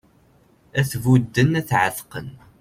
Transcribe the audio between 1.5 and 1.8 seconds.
ad